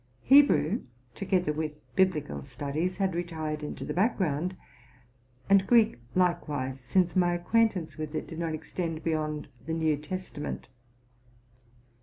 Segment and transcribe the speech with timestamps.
[0.23, 0.81] Hebrew,
[1.13, 4.55] together with biblical studies, had retired into the background,
[5.47, 10.69] and Greek likewise, since my acquaintance with it did not extend beyond the New Testament.